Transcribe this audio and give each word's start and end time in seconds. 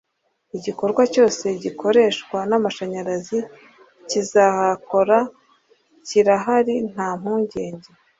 igikorwa 0.57 1.01
cyose 1.13 1.45
gikoreshwa 1.63 2.37
n’amashanyarazi 2.49 3.39
kizahakora 4.09 5.17
kirahari 6.07 6.75
nta 6.91 7.09
mpungenge 7.19 7.89